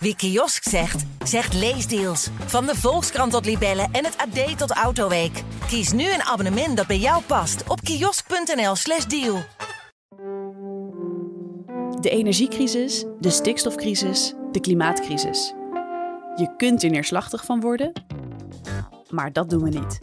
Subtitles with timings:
[0.00, 2.28] Wie kiosk zegt, zegt leesdeals.
[2.46, 5.42] Van de Volkskrant tot Libellen en het AD tot Autoweek.
[5.66, 9.42] Kies nu een abonnement dat bij jou past op kiosk.nl/slash deal.
[12.00, 15.54] De energiecrisis, de stikstofcrisis, de klimaatcrisis.
[16.36, 17.92] Je kunt er neerslachtig van worden,
[19.10, 19.98] maar dat doen we niet.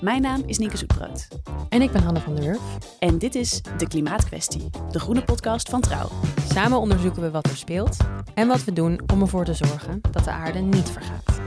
[0.00, 1.28] Mijn naam is Nienke Zoetbrood.
[1.68, 2.60] En ik ben Hanne van der Wurf.
[2.98, 6.08] En dit is De Klimaatkwestie, de groene podcast van Trouw.
[6.52, 7.96] Samen onderzoeken we wat er speelt
[8.34, 11.40] en wat we doen om ervoor te zorgen dat de aarde niet vergaat.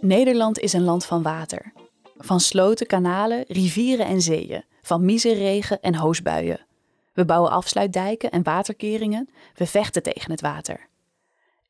[0.00, 1.72] Nederland is een land van water.
[2.16, 4.64] Van sloten, kanalen, rivieren en zeeën.
[4.82, 6.66] Van miseregen en hoosbuien.
[7.12, 9.28] We bouwen afsluitdijken en waterkeringen.
[9.54, 10.90] We vechten tegen het water.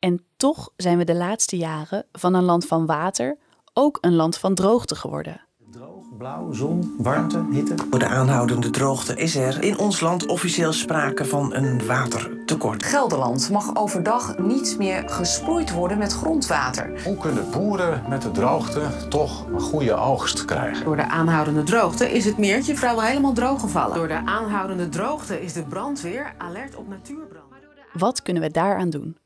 [0.04, 3.36] En toch zijn we de laatste jaren van een land van water
[3.72, 5.40] ook een land van droogte geworden.
[5.70, 7.74] Droog, blauw, zon, warmte, hitte.
[7.90, 12.82] Door de aanhoudende droogte is er in ons land officieel sprake van een watertekort.
[12.82, 17.02] Gelderland mag overdag niet meer gesproeid worden met grondwater.
[17.04, 20.84] Hoe kunnen boeren met de droogte toch een goede oogst krijgen?
[20.84, 23.96] Door de aanhoudende droogte is het meertje vrijwel helemaal drooggevallen.
[23.96, 27.50] Door de aanhoudende droogte is de brandweer alert op natuurbrand.
[27.92, 29.16] Wat kunnen we daaraan doen?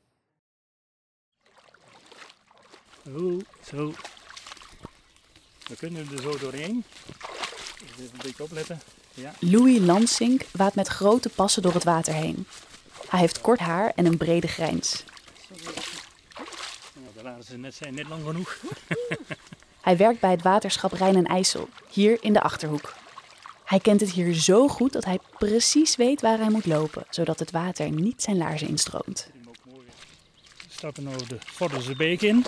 [3.14, 3.38] Zo,
[3.70, 3.92] zo.
[5.66, 6.84] We kunnen er zo doorheen.
[7.84, 8.80] Even een beetje opletten.
[9.14, 9.32] Ja.
[9.38, 12.46] Louis Lansink waat met grote passen door het water heen.
[13.08, 15.04] Hij heeft kort haar en een brede grijns.
[16.94, 18.56] Nou, de laten ze net zijn net lang genoeg.
[19.80, 22.94] Hij werkt bij het waterschap Rijn en IJssel, hier in de Achterhoek.
[23.64, 27.38] Hij kent het hier zo goed dat hij precies weet waar hij moet lopen, zodat
[27.38, 29.30] het water niet zijn laarzen instroomt.
[29.62, 32.44] We stappen nu de Vorderse beek in.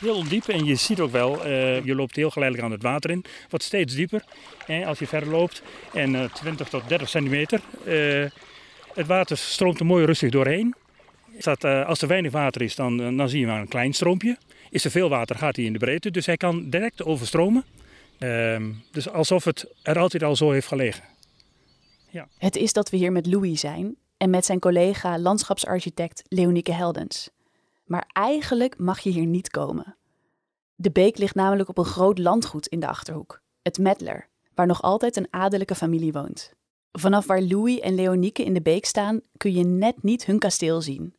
[0.00, 3.10] Heel ondiep en je ziet ook wel, eh, je loopt heel geleidelijk aan het water
[3.10, 3.24] in.
[3.48, 4.24] Wordt steeds dieper
[4.66, 5.62] eh, als je verder loopt.
[5.92, 7.60] En eh, 20 tot 30 centimeter.
[7.84, 8.24] Eh,
[8.94, 10.74] het water stroomt er mooi rustig doorheen.
[11.44, 14.38] Eh, als er weinig water is, dan, eh, dan zie je maar een klein stroompje.
[14.70, 16.10] Is er veel water, gaat hij in de breedte.
[16.10, 17.64] Dus hij kan direct overstromen.
[18.18, 21.04] Ehm, dus alsof het er altijd al zo heeft gelegen.
[22.38, 27.30] Het is dat we hier met Louis zijn en met zijn collega landschapsarchitect Leonieke Heldens.
[27.88, 29.96] Maar eigenlijk mag je hier niet komen.
[30.74, 34.82] De beek ligt namelijk op een groot landgoed in de Achterhoek, het Medler, waar nog
[34.82, 36.52] altijd een adellijke familie woont.
[36.92, 40.80] Vanaf waar Louis en Leonieke in de beek staan, kun je net niet hun kasteel
[40.80, 41.14] zien.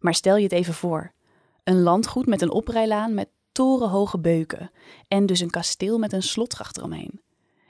[0.00, 1.12] Maar stel je het even voor:
[1.64, 4.70] een landgoed met een oprijlaan met torenhoge beuken
[5.08, 7.20] en dus een kasteel met een slotgracht eromheen.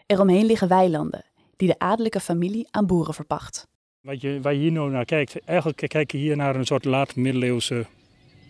[0.06, 1.25] Eromheen liggen weilanden
[1.56, 3.69] die de adellijke familie aan boeren verpacht.
[4.00, 6.84] Wat je, waar je hier nou naar kijkt, eigenlijk kijk je hier naar een soort
[6.84, 7.87] laat-middeleeuwse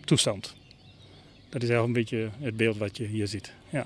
[0.09, 0.55] toestand.
[1.49, 3.53] Dat is eigenlijk een beetje het beeld wat je hier ziet.
[3.69, 3.85] Ja.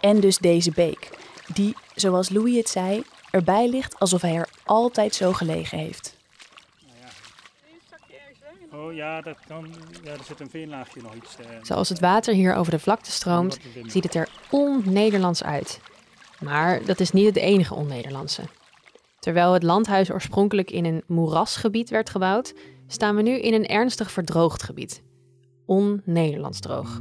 [0.00, 1.10] En dus deze beek,
[1.54, 6.16] die, zoals Louis het zei, erbij ligt alsof hij er altijd zo gelegen heeft.
[8.72, 9.74] Oh ja, dat kan.
[10.04, 11.36] Ja, er zit een veenlaagje nog iets.
[11.36, 15.80] eh, Zoals het water hier over de vlakte stroomt, ziet het er on-Nederlands uit.
[16.40, 18.42] Maar dat is niet het enige on-Nederlandse.
[19.18, 22.54] Terwijl het landhuis oorspronkelijk in een moerasgebied werd gebouwd,
[22.88, 25.02] staan we nu in een ernstig verdroogd gebied.
[25.66, 27.00] On-Nederlands droog.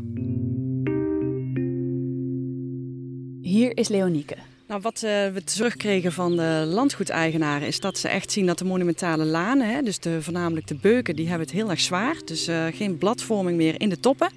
[3.42, 4.36] Hier is Leonieke.
[4.68, 8.66] Nou, wat eh, we terugkregen van de landgoedeigenaren is dat ze echt zien dat de
[8.66, 12.16] monumentale lanen, hè, dus de, voornamelijk de beuken, die hebben het heel erg zwaar.
[12.26, 14.30] Dus eh, geen bladvorming meer in de toppen.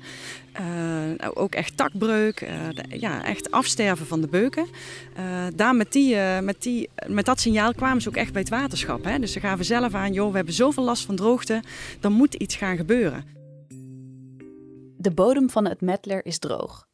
[1.17, 2.49] Nou, ook echt takbreuk,
[2.89, 4.67] ja, echt afsterven van de beuken.
[5.55, 9.05] Daar met, die, met, die, met dat signaal kwamen ze ook echt bij het waterschap.
[9.05, 9.19] Hè.
[9.19, 11.63] Dus ze gaven zelf aan, joh, we hebben zoveel last van droogte,
[12.01, 13.25] er moet iets gaan gebeuren.
[14.97, 16.89] De bodem van het Medler is droog.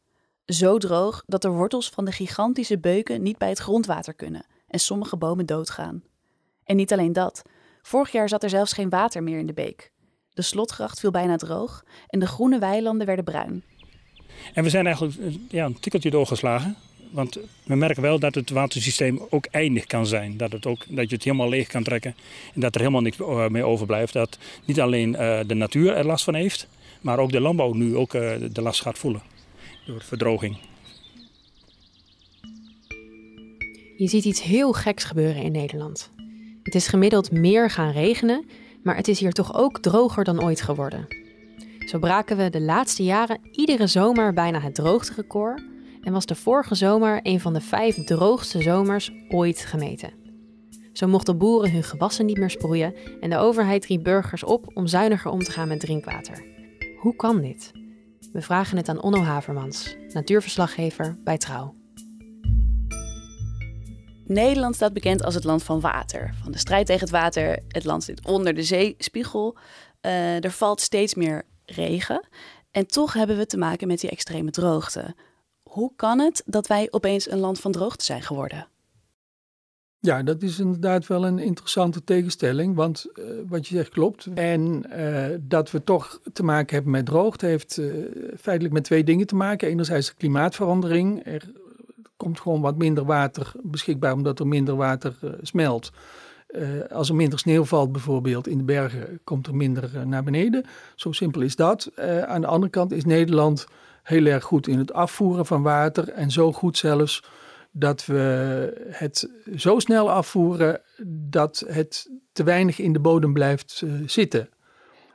[0.47, 4.79] Zo droog dat de wortels van de gigantische beuken niet bij het grondwater kunnen en
[4.79, 6.03] sommige bomen doodgaan.
[6.63, 7.41] En niet alleen dat.
[7.81, 9.91] Vorig jaar zat er zelfs geen water meer in de beek.
[10.33, 13.63] De slotgracht viel bijna droog en de groene weilanden werden bruin.
[14.53, 16.75] En we zijn eigenlijk eh, ja, een tikkeltje doorgeslagen.
[17.11, 20.37] Want we merken wel dat het watersysteem ook eindig kan zijn.
[20.37, 22.15] Dat, het ook, dat je het helemaal leeg kan trekken.
[22.53, 24.13] En dat er helemaal niks eh, meer overblijft.
[24.13, 26.67] Dat niet alleen eh, de natuur er last van heeft.
[27.01, 29.21] Maar ook de landbouw nu ook de last gaat voelen.
[29.87, 30.57] Door verdroging.
[33.97, 36.11] Je ziet iets heel geks gebeuren in Nederland.
[36.63, 38.45] Het is gemiddeld meer gaan regenen,
[38.83, 41.07] maar het is hier toch ook droger dan ooit geworden.
[41.79, 45.63] Zo braken we de laatste jaren iedere zomer bijna het droogterecord
[46.01, 50.13] en was de vorige zomer een van de vijf droogste zomers ooit gemeten.
[50.93, 54.87] Zo mochten boeren hun gewassen niet meer sproeien en de overheid riep burgers op om
[54.87, 56.45] zuiniger om te gaan met drinkwater.
[56.99, 57.71] Hoe kan dit?
[58.31, 61.73] We vragen het aan Onno Havermans, natuurverslaggever bij Trouw.
[64.25, 66.35] Nederland staat bekend als het land van water.
[66.43, 67.63] Van de strijd tegen het water.
[67.67, 69.57] Het land zit onder de zeespiegel.
[70.01, 72.27] Uh, er valt steeds meer regen.
[72.71, 75.15] En toch hebben we te maken met die extreme droogte.
[75.63, 78.67] Hoe kan het dat wij opeens een land van droogte zijn geworden?
[79.99, 84.27] Ja, dat is inderdaad wel een interessante tegenstelling, want uh, wat je zegt klopt.
[84.33, 87.93] En uh, dat we toch te maken hebben met droogte heeft uh,
[88.39, 89.67] feitelijk met twee dingen te maken.
[89.67, 91.25] Enerzijds de klimaatverandering.
[91.25, 91.51] Er
[92.17, 95.91] komt gewoon wat minder water beschikbaar omdat er minder water smelt.
[96.91, 100.63] als er minder sneeuw valt bijvoorbeeld in de bergen, komt er minder naar beneden.
[100.95, 101.91] Zo simpel is dat.
[102.25, 103.67] aan de andere kant is Nederland
[104.03, 107.23] heel erg goed in het afvoeren van water en zo goed zelfs
[107.71, 114.07] dat we het zo snel afvoeren dat het te weinig in de bodem blijft uh,
[114.07, 114.49] zitten.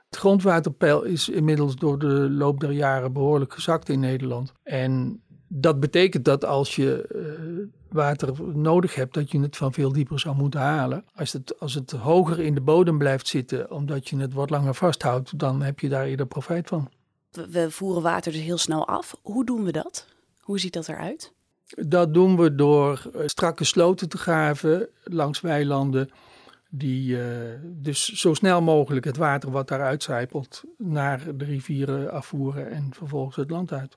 [0.06, 4.52] Het grondwaterpeil is inmiddels door de loop der jaren behoorlijk gezakt in Nederland.
[4.62, 9.93] En dat betekent dat als je uh, water nodig hebt, dat je het van veel
[9.93, 11.05] dieper zou moeten halen.
[11.14, 14.75] Als het, als het hoger in de bodem blijft zitten, omdat je het wat langer
[14.75, 16.88] vasthoudt, dan heb je daar eerder profijt van.
[17.31, 19.16] We voeren water dus heel snel af.
[19.22, 20.06] Hoe doen we dat?
[20.40, 21.32] Hoe ziet dat eruit?
[21.74, 26.10] Dat doen we door eh, strakke sloten te graven langs weilanden.
[26.70, 27.24] Die uh,
[27.64, 33.36] dus zo snel mogelijk het water wat daaruit zijpelt naar de rivieren afvoeren en vervolgens
[33.36, 33.96] het land uit.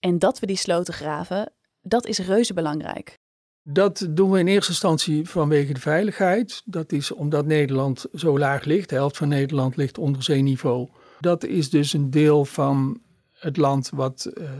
[0.00, 3.18] En dat we die sloten graven, dat is reuze belangrijk.
[3.62, 6.62] Dat doen we in eerste instantie vanwege de veiligheid.
[6.64, 8.88] Dat is omdat Nederland zo laag ligt.
[8.88, 10.88] De helft van Nederland ligt onder zeeniveau.
[11.20, 13.00] Dat is dus een deel van
[13.32, 14.50] het land wat uh,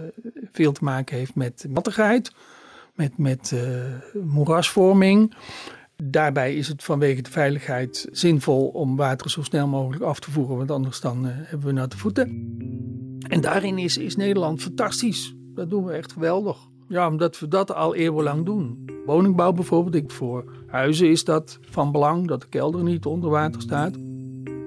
[0.52, 2.32] veel te maken heeft met nattigheid
[2.94, 3.62] met, met uh,
[4.24, 5.34] moerasvorming.
[6.02, 10.56] Daarbij is het vanwege de veiligheid zinvol om water zo snel mogelijk af te voeren,
[10.56, 12.56] want anders dan uh, hebben we natte voeten.
[13.28, 15.34] En daarin is, is Nederland fantastisch.
[15.54, 16.58] Dat doen we echt geweldig.
[16.88, 18.90] Ja, omdat we dat al eeuwenlang doen.
[19.06, 23.60] Woningbouw bijvoorbeeld, ik, voor huizen is dat van belang, dat de kelder niet onder water
[23.60, 23.96] staat.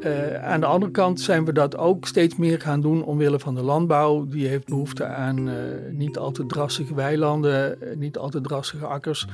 [0.02, 3.56] Uh, aan de andere kant zijn we dat ook steeds meer gaan doen omwille van
[3.56, 4.26] de landbouw.
[4.26, 5.54] Die heeft behoefte aan uh,
[5.92, 9.28] niet al te drassige weilanden, uh, niet al te drassige akkers.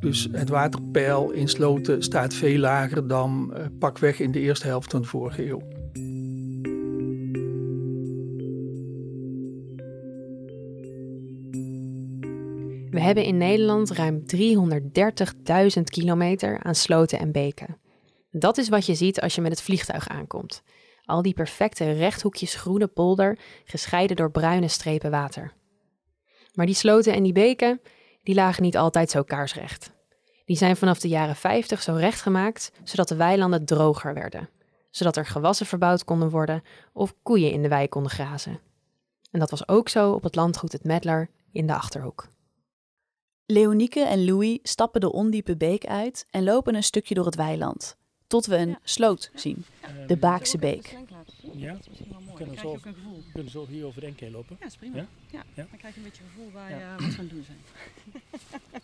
[0.00, 5.00] Dus het waterpeil in sloten staat veel lager dan pakweg in de eerste helft van
[5.00, 5.62] de vorige eeuw.
[12.90, 17.76] We hebben in Nederland ruim 330.000 kilometer aan sloten en beken.
[18.38, 20.62] Dat is wat je ziet als je met het vliegtuig aankomt.
[21.04, 25.52] Al die perfecte rechthoekjes groene polder, gescheiden door bruine strepen water.
[26.54, 27.80] Maar die sloten en die beken,
[28.22, 29.92] die lagen niet altijd zo kaarsrecht.
[30.44, 34.48] Die zijn vanaf de jaren 50 zo recht gemaakt, zodat de weilanden droger werden.
[34.90, 36.62] Zodat er gewassen verbouwd konden worden
[36.92, 38.60] of koeien in de wei konden grazen.
[39.30, 42.28] En dat was ook zo op het landgoed Het Medler in de Achterhoek.
[43.46, 47.97] Leonieke en Louis stappen de ondiepe beek uit en lopen een stukje door het weiland
[48.28, 49.64] tot we een sloot zien,
[50.06, 50.96] de Baakse Beek.
[51.52, 54.56] Ja, we kunnen zo, we kunnen zo hier over de enkel lopen.
[54.60, 54.96] Ja, is prima.
[54.96, 55.06] Ja?
[55.30, 55.44] Ja?
[55.54, 55.66] ja?
[55.70, 57.58] Dan krijg je een beetje gevoel waar je uh, wat van doen zijn.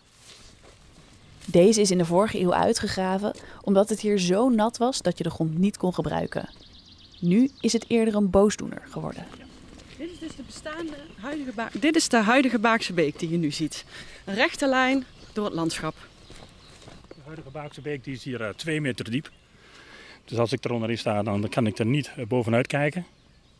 [1.45, 5.23] Deze is in de vorige eeuw uitgegraven omdat het hier zo nat was dat je
[5.23, 6.49] de grond niet kon gebruiken.
[7.19, 9.25] Nu is het eerder een boosdoener geworden.
[9.97, 11.81] Dit is dus de bestaande huidige Baak.
[11.81, 13.85] Dit is de huidige Baakse Beek die je nu ziet.
[14.25, 15.95] Een rechte lijn door het landschap
[17.25, 19.31] huidige Baakse beek die is hier uh, twee meter diep.
[20.25, 23.05] Dus als ik eronder in sta, dan kan ik er niet uh, bovenuit kijken.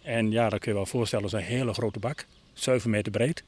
[0.01, 3.11] En ja, dat kun je wel voorstellen, dat is een hele grote bak, 7 meter
[3.11, 3.43] breed.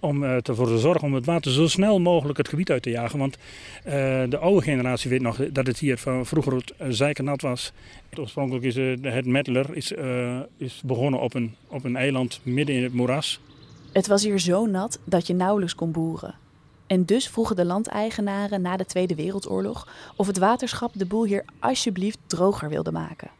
[0.00, 2.90] Om uh, ervoor te zorgen om het water zo snel mogelijk het gebied uit te
[2.90, 3.18] jagen.
[3.18, 3.36] Want
[4.30, 7.72] de oude generatie weet nog dat het hier van vroeger het nat was.
[8.18, 9.92] Oorspronkelijk is het Medler is,
[10.56, 13.40] is begonnen op een, op een eiland midden in het moeras.
[13.92, 16.34] Het was hier zo nat dat je nauwelijks kon boeren.
[16.86, 21.44] En dus vroegen de landeigenaren na de Tweede Wereldoorlog of het waterschap de boel hier
[21.58, 23.30] alsjeblieft droger wilde maken.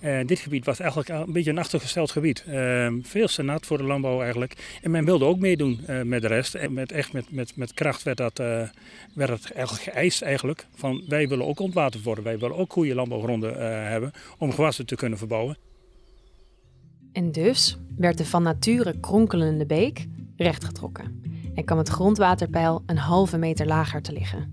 [0.00, 2.44] Uh, dit gebied was eigenlijk een beetje een achtergesteld gebied.
[2.48, 4.78] Uh, veel te nat voor de landbouw eigenlijk.
[4.82, 6.54] En men wilde ook meedoen uh, met de rest.
[6.54, 8.38] En met, echt met, met, met kracht werd, dat,
[9.14, 10.66] werd het eigenlijk geëist eigenlijk.
[10.74, 12.24] Van wij willen ook ontwaterd worden.
[12.24, 15.56] Wij willen ook goede landbouwgronden hebben om gewassen te kunnen verbouwen.
[17.12, 20.06] En dus werd de van nature kronkelende beek
[20.36, 21.22] rechtgetrokken
[21.60, 24.52] en kwam het grondwaterpeil een halve meter lager te liggen.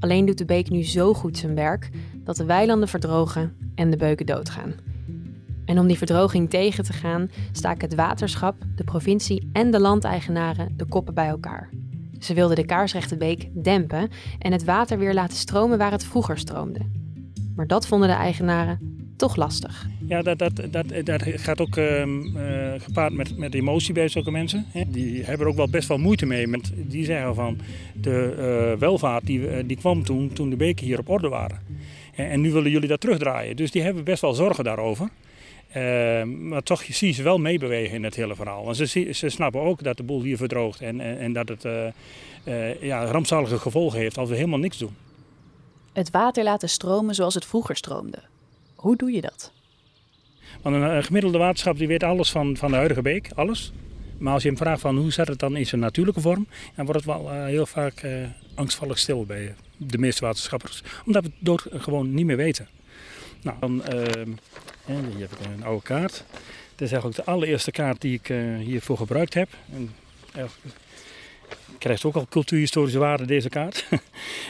[0.00, 1.90] Alleen doet de beek nu zo goed zijn werk
[2.24, 4.74] dat de weilanden verdrogen en de beuken doodgaan.
[5.64, 10.72] En om die verdroging tegen te gaan, staken het waterschap, de provincie en de landeigenaren
[10.76, 11.70] de koppen bij elkaar.
[12.18, 14.08] Ze wilden de kaarsrechte beek dempen
[14.38, 16.80] en het water weer laten stromen waar het vroeger stroomde.
[17.56, 19.86] Maar dat vonden de eigenaren toch lastig.
[20.06, 24.30] Ja, dat, dat, dat, dat gaat ook ehm, eh, gepaard met, met emotie bij zulke
[24.30, 24.66] mensen.
[24.68, 24.82] Hè.
[24.88, 26.46] Die hebben er ook wel best wel moeite mee.
[26.46, 27.58] Met, die zeggen van
[28.00, 28.34] de
[28.72, 31.60] uh, welvaart die, die kwam toen, toen de beken hier op orde waren.
[32.14, 33.56] En nu willen jullie dat terugdraaien.
[33.56, 35.08] Dus die hebben best wel zorgen daarover.
[35.76, 38.64] Uh, maar toch zie je ze wel meebewegen in het hele verhaal.
[38.64, 41.64] Want ze, ze snappen ook dat de boel hier verdroogt en, en, en dat het
[41.64, 41.86] uh,
[42.44, 44.96] uh, ja, rampzalige gevolgen heeft als we helemaal niks doen.
[45.92, 48.18] Het water laten stromen zoals het vroeger stroomde.
[48.86, 49.52] Hoe doe je dat?
[50.62, 53.72] Want een, een gemiddelde waterschap die weet alles van, van de huidige beek, alles.
[54.18, 56.84] Maar als je hem vraagt van hoe zat het dan in zijn natuurlijke vorm, dan
[56.84, 58.06] wordt het wel heel vaak
[58.54, 60.82] angstvallig stil bij de meeste waterschappers.
[61.06, 62.68] Omdat we het gewoon niet meer weten.
[63.42, 63.82] Nou, dan
[64.86, 66.24] hier heb ik een oude kaart.
[66.74, 68.26] Dit is eigenlijk de allereerste kaart die ik
[68.58, 69.48] hiervoor gebruikt heb.
[69.72, 69.90] En,
[71.78, 73.86] krijgt ook al cultuurhistorische waarde deze kaart.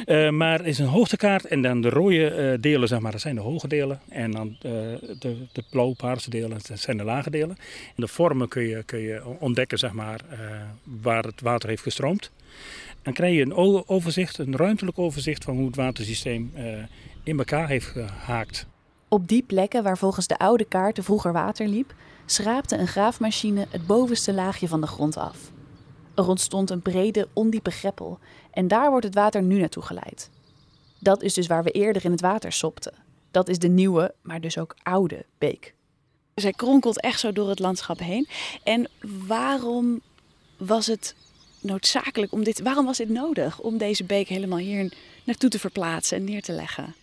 [0.06, 3.34] uh, maar het is een hoogtekaart en dan de rode delen, zeg maar, dat zijn
[3.34, 4.00] de hoge delen.
[4.08, 7.56] En dan de, de blauw-paarse delen, zijn de lage delen.
[7.86, 10.20] En de vormen kun je, kun je ontdekken, zeg maar,
[11.02, 12.30] waar het water heeft gestroomd.
[13.02, 16.52] Dan krijg je een overzicht, een ruimtelijk overzicht van hoe het watersysteem
[17.22, 18.66] in elkaar heeft gehaakt.
[19.08, 21.94] Op die plekken waar volgens de oude kaarten vroeger water liep,
[22.26, 25.36] schraapte een graafmachine het bovenste laagje van de grond af.
[26.16, 28.18] Er ontstond een brede, ondiepe greppel
[28.50, 30.30] en daar wordt het water nu naartoe geleid.
[30.98, 32.94] Dat is dus waar we eerder in het water sopten.
[33.30, 35.74] Dat is de nieuwe, maar dus ook oude beek.
[36.34, 38.28] Zij kronkelt echt zo door het landschap heen.
[38.64, 38.88] En
[39.26, 40.00] waarom
[40.56, 41.14] was het
[41.60, 44.92] noodzakelijk om dit, waarom was dit nodig om deze beek helemaal hier
[45.24, 46.94] naartoe te verplaatsen en neer te leggen?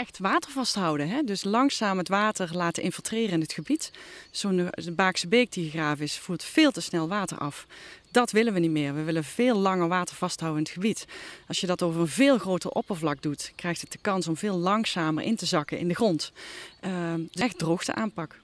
[0.00, 1.08] echt water vasthouden.
[1.08, 1.22] Hè?
[1.22, 3.90] Dus langzaam het water laten infiltreren in het gebied.
[4.30, 7.66] Zo'n Baakse beek die gegraven is, voert veel te snel water af.
[8.10, 8.94] Dat willen we niet meer.
[8.94, 11.06] We willen veel langer water vasthouden in het gebied.
[11.48, 14.56] Als je dat over een veel groter oppervlak doet, krijgt het de kans om veel
[14.56, 16.32] langzamer in te zakken in de grond.
[16.84, 18.40] Uh, dus echt droogte aanpak.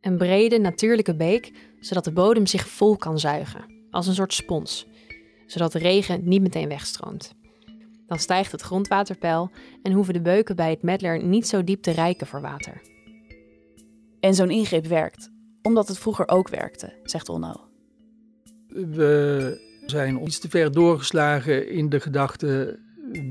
[0.00, 4.86] Een brede, natuurlijke beek, zodat de bodem zich vol kan zuigen, als een soort spons,
[5.46, 7.34] zodat de regen niet meteen wegstroomt.
[8.06, 9.50] Dan stijgt het grondwaterpeil
[9.82, 12.82] en hoeven de beuken bij het Medler niet zo diep te rijken voor water.
[14.20, 15.30] En zo'n ingreep werkt,
[15.70, 17.54] omdat het vroeger ook werkte, zegt Onno.
[18.68, 22.78] We zijn iets te ver doorgeslagen in de gedachte.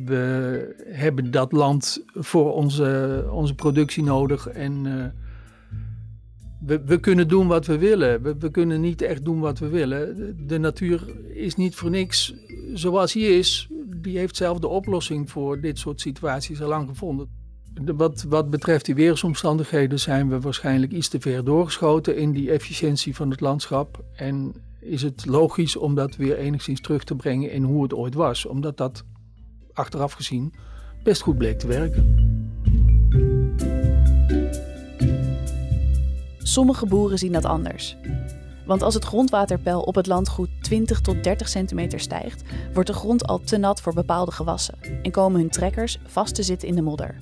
[0.05, 5.05] We hebben dat land voor onze, onze productie nodig en uh,
[6.65, 8.21] we, we, kunnen doen wat we willen.
[8.21, 10.35] We, we, kunnen niet echt doen wat we willen.
[10.47, 12.33] De, natuur is niet voor niks
[12.73, 13.69] zoals hij is
[14.01, 17.38] die heeft zelf de oplossing voor dit soort situaties al lang gevonden.
[17.85, 23.15] Wat, wat betreft die weersomstandigheden zijn we waarschijnlijk iets te ver doorgeschoten in die efficiëntie
[23.15, 24.03] van het landschap.
[24.15, 28.13] En is het logisch om dat weer enigszins terug te brengen in hoe het ooit
[28.13, 28.45] was.
[28.45, 29.03] Omdat dat
[29.73, 30.53] achteraf gezien
[31.03, 32.27] best goed bleek te werken.
[36.37, 37.97] Sommige boeren zien dat anders.
[38.65, 42.43] Want als het grondwaterpeil op het landgoed 20 tot 30 centimeter stijgt,
[42.73, 46.43] wordt de grond al te nat voor bepaalde gewassen en komen hun trekkers vast te
[46.43, 47.15] zitten in de modder.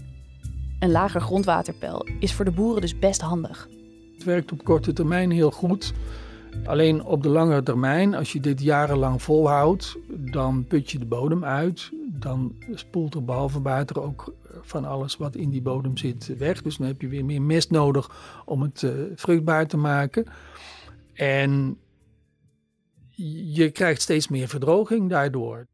[0.79, 3.69] Een lager grondwaterpeil is voor de boeren dus best handig.
[4.13, 5.93] Het werkt op korte termijn heel goed.
[6.65, 11.45] Alleen op de lange termijn, als je dit jarenlang volhoudt, dan put je de bodem
[11.45, 11.91] uit.
[12.09, 16.61] Dan spoelt er behalve water ook van alles wat in die bodem zit weg.
[16.61, 20.25] Dus dan heb je weer meer mest nodig om het uh, vruchtbaar te maken.
[21.13, 21.77] En
[23.53, 25.67] je krijgt steeds meer verdroging daardoor.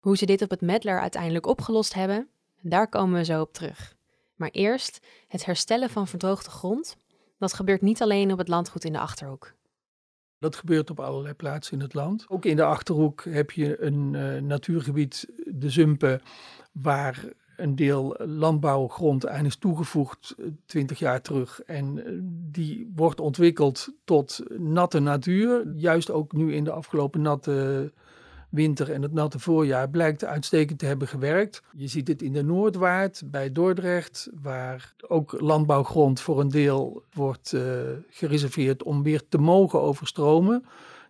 [0.00, 2.28] Hoe ze dit op het Medler uiteindelijk opgelost hebben,
[2.64, 3.96] daar komen we zo op terug.
[4.34, 6.96] Maar eerst het herstellen van verdroogde grond.
[7.38, 9.54] Dat gebeurt niet alleen op het landgoed in de Achterhoek.
[10.38, 12.24] Dat gebeurt op allerlei plaatsen in het land.
[12.28, 16.22] Ook in de Achterhoek heb je een uh, natuurgebied, de Zumpen,
[16.72, 17.24] waar
[17.56, 20.34] een deel landbouwgrond aan is toegevoegd
[20.66, 21.62] 20 jaar terug.
[21.62, 22.12] En eh,
[22.50, 25.72] die wordt ontwikkeld tot natte natuur.
[25.74, 27.92] Juist ook nu in de afgelopen natte
[28.54, 31.62] winter en het natte voorjaar blijkt uitstekend te hebben gewerkt.
[31.72, 37.52] Je ziet het in de Noordwaard bij Dordrecht, waar ook landbouwgrond voor een deel wordt
[37.52, 37.62] uh,
[38.10, 40.64] gereserveerd om weer te mogen overstromen.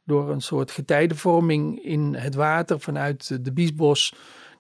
[0.05, 4.15] Door een soort getijdenvorming in het water vanuit de Biesbos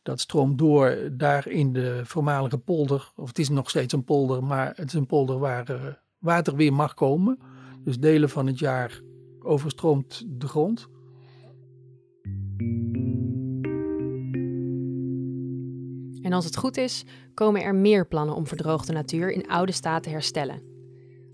[0.05, 3.13] dat stroomt door daar in de voormalige polder.
[3.17, 5.77] Of het is nog steeds een polder, maar het is een polder waar uh,
[6.19, 7.39] water weer mag komen.
[7.85, 9.01] Dus delen van het jaar
[9.43, 10.89] overstroomt de grond.
[16.23, 20.03] En als het goed is, komen er meer plannen om verdroogde natuur in oude staat
[20.03, 20.63] te herstellen.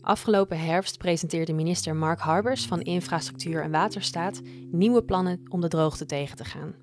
[0.01, 6.07] Afgelopen herfst presenteerde minister Mark Harbers van Infrastructuur en Waterstaat nieuwe plannen om de droogte
[6.07, 6.75] tegen te gaan.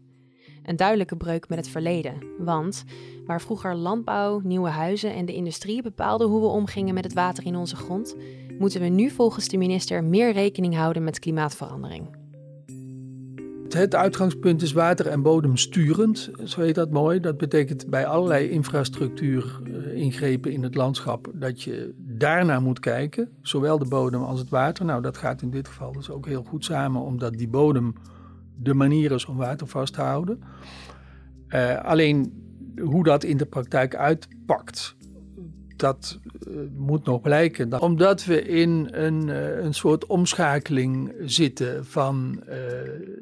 [0.64, 2.24] Een duidelijke breuk met het verleden.
[2.38, 2.84] Want
[3.26, 7.46] waar vroeger landbouw, nieuwe huizen en de industrie bepaalden hoe we omgingen met het water
[7.46, 8.16] in onze grond,
[8.60, 12.27] moeten we nu volgens de minister meer rekening houden met klimaatverandering.
[13.70, 17.20] Het uitgangspunt is water- en bodemsturend, zo heet dat mooi.
[17.20, 23.88] Dat betekent bij allerlei infrastructuuringrepen in het landschap dat je daarna moet kijken, zowel de
[23.88, 24.86] bodem als het water.
[24.86, 27.94] Nou, dat gaat in dit geval dus ook heel goed samen, omdat die bodem
[28.56, 30.44] de manier is om water vast te houden.
[31.50, 32.46] Uh, alleen
[32.82, 34.96] hoe dat in de praktijk uitpakt,
[35.80, 37.82] dat uh, moet nog blijken.
[37.82, 42.44] Omdat we in een, uh, een soort omschakeling zitten van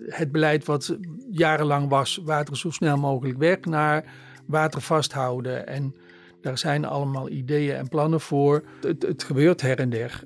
[0.08, 0.98] het beleid wat
[1.32, 4.06] jarenlang was, water zo snel mogelijk weg, naar
[4.46, 5.68] water vasthouden.
[5.68, 5.96] En
[6.42, 8.64] daar zijn allemaal ideeën en plannen voor.
[8.82, 10.24] Het, het gebeurt her en der.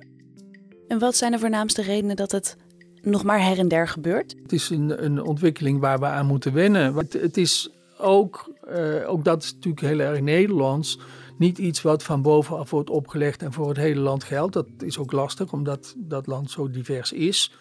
[0.88, 2.58] En wat zijn de voornaamste redenen dat het
[3.02, 4.36] nog maar her en der gebeurt?
[4.42, 6.96] Het is een, een ontwikkeling waar we aan moeten wennen.
[6.96, 8.54] Het, het is ook,
[9.08, 11.00] ook dat is natuurlijk heel erg Nederlands,
[11.40, 14.54] niet iets wat van bovenaf wordt opgelegd en voor het hele land geldt.
[14.54, 17.54] Dat is ook lastig, omdat dat land zo divers is.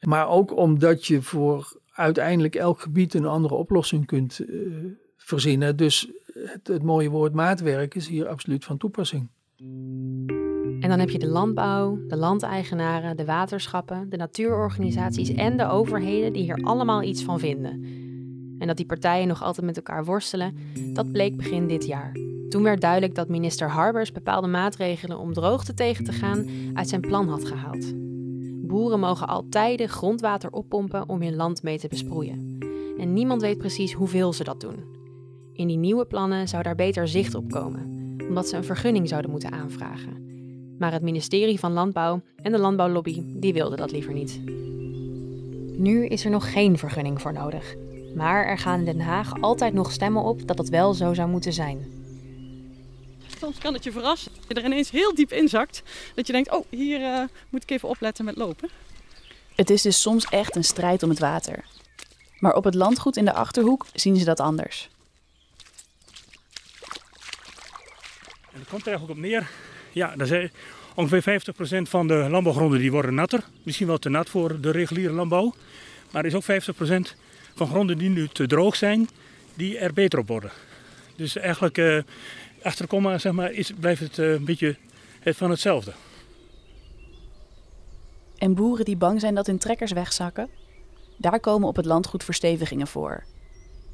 [0.00, 4.84] Maar ook omdat je voor uiteindelijk elk gebied een andere oplossing kunt uh,
[5.16, 5.76] verzinnen.
[5.76, 9.28] Dus het, het mooie woord maatwerk is hier absoluut van toepassing.
[10.80, 16.32] En dan heb je de landbouw, de landeigenaren, de waterschappen, de natuurorganisaties en de overheden
[16.32, 17.84] die hier allemaal iets van vinden.
[18.58, 20.56] En dat die partijen nog altijd met elkaar worstelen,
[20.92, 22.33] dat bleek begin dit jaar.
[22.54, 27.00] Toen werd duidelijk dat minister Harbers bepaalde maatregelen om droogte tegen te gaan uit zijn
[27.00, 27.92] plan had gehaald.
[28.66, 32.58] Boeren mogen altijd grondwater oppompen om hun land mee te besproeien.
[32.98, 34.84] En niemand weet precies hoeveel ze dat doen.
[35.52, 39.30] In die nieuwe plannen zou daar beter zicht op komen, omdat ze een vergunning zouden
[39.30, 40.26] moeten aanvragen.
[40.78, 44.40] Maar het ministerie van Landbouw en de Landbouwlobby die wilden dat liever niet.
[45.78, 47.74] Nu is er nog geen vergunning voor nodig.
[48.14, 51.28] Maar er gaan in Den Haag altijd nog stemmen op dat het wel zo zou
[51.28, 52.02] moeten zijn.
[53.44, 54.32] Soms kan het je verrassen.
[54.34, 55.82] Dat je er ineens heel diep inzakt.
[56.14, 58.68] Dat je denkt, oh, hier uh, moet ik even opletten met lopen.
[59.54, 61.64] Het is dus soms echt een strijd om het water.
[62.38, 64.88] Maar op het landgoed in de Achterhoek zien ze dat anders.
[68.52, 69.50] En dat komt er eigenlijk op neer.
[69.92, 70.50] Ja, dat is
[70.94, 73.44] ongeveer 50% van de landbouwgronden die worden natter.
[73.62, 75.54] Misschien wel te nat voor de reguliere landbouw.
[76.10, 76.64] Maar er is ook
[77.14, 77.16] 50%
[77.54, 79.08] van gronden die nu te droog zijn,
[79.54, 80.50] die er beter op worden.
[81.16, 82.02] Dus eigenlijk uh,
[82.64, 84.76] achter komma zeg maar, is, blijft het uh, een beetje
[85.20, 85.92] het van hetzelfde.
[88.38, 90.48] En boeren die bang zijn dat hun trekkers wegzakken?
[91.16, 93.24] Daar komen op het landgoed verstevigingen voor.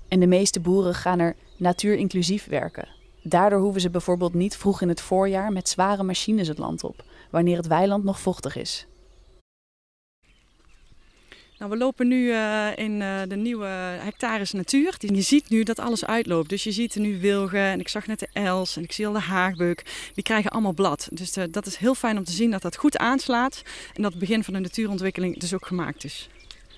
[0.08, 2.88] En de meeste boeren gaan er natuurinclusief werken.
[3.22, 7.04] Daardoor hoeven ze bijvoorbeeld niet vroeg in het voorjaar met zware machines het land op,
[7.30, 8.86] wanneer het weiland nog vochtig is.
[11.60, 13.66] Nou, we lopen nu uh, in uh, de nieuwe
[14.00, 14.94] hectares natuur.
[14.98, 16.48] Je ziet nu dat alles uitloopt.
[16.48, 19.12] Dus je ziet nu wilgen en ik zag net de els en ik zie al
[19.12, 19.84] de haagbeuk.
[20.14, 21.08] Die krijgen allemaal blad.
[21.10, 23.62] Dus uh, dat is heel fijn om te zien dat dat goed aanslaat.
[23.94, 26.28] En dat het begin van de natuurontwikkeling dus ook gemaakt is.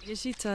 [0.05, 0.47] Je ziet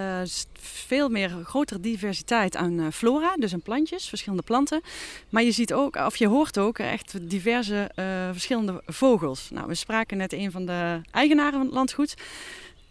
[0.59, 4.81] veel meer grotere diversiteit aan flora, dus aan plantjes, verschillende planten.
[5.29, 7.91] Maar je ziet ook, of je hoort ook echt diverse
[8.31, 9.49] verschillende vogels.
[9.51, 12.15] Nou, we spraken net een van de eigenaren van het landgoed.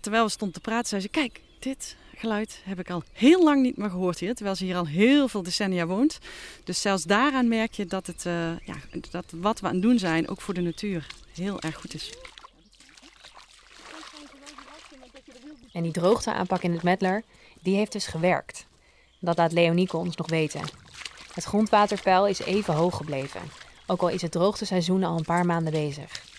[0.06, 3.62] Terwijl we stonden te praten, zei ze: Kijk, dit geluid heb ik al heel lang
[3.62, 4.34] niet meer gehoord hier.
[4.34, 6.18] Terwijl ze hier al heel veel decennia woont.
[6.64, 8.22] Dus zelfs daaraan merk je dat, het,
[8.64, 8.76] ja,
[9.10, 12.12] dat wat we aan het doen zijn, ook voor de natuur, heel erg goed is.
[15.72, 17.22] En die droogteaanpak in het Medler,
[17.60, 18.66] die heeft dus gewerkt.
[19.18, 20.62] Dat laat Leonieke ons nog weten.
[21.34, 23.40] Het grondwaterpeil is even hoog gebleven,
[23.86, 26.35] ook al is het droogteseizoen al een paar maanden bezig.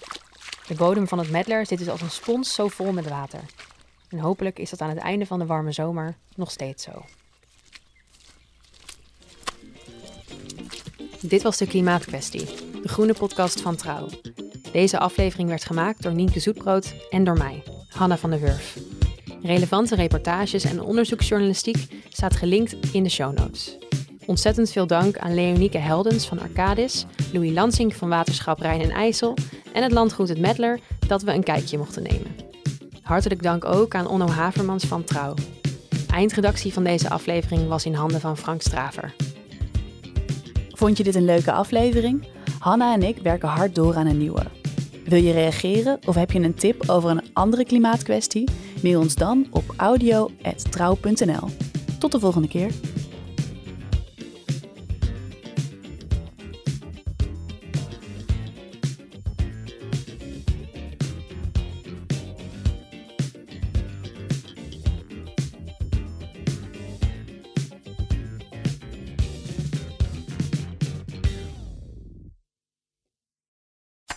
[0.68, 3.40] De bodem van het Medler zit dus als een spons zo vol met water.
[4.10, 6.92] En hopelijk is dat aan het einde van de warme zomer nog steeds zo.
[11.22, 12.46] Dit was de Klimaatkwestie,
[12.82, 14.08] de groene podcast van Trouw.
[14.72, 18.78] Deze aflevering werd gemaakt door Nienke Zoetbrood en door mij, Hanna van der Wurf.
[19.42, 23.78] Relevante reportages en onderzoeksjournalistiek staat gelinkt in de show notes.
[24.26, 29.38] Ontzettend veel dank aan Leonieke Heldens van Arcadis, Louis Lansing van Waterschap Rijn en IJssel
[29.78, 32.36] en het landgoed Het Medler dat we een kijkje mochten nemen.
[33.02, 35.34] Hartelijk dank ook aan Onno Havermans van Trouw.
[36.10, 39.16] Eindredactie van deze aflevering was in handen van Frank Straver.
[40.70, 42.28] Vond je dit een leuke aflevering?
[42.60, 44.44] Hanna en ik werken hard door aan een nieuwe.
[45.06, 48.50] Wil je reageren of heb je een tip over een andere klimaatkwestie?
[48.84, 51.50] Mail ons dan op audio.trouw.nl.
[52.00, 52.72] Tot de volgende keer.